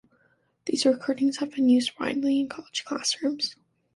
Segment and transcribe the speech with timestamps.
[0.65, 3.55] These recordings have been used widely in college classrooms.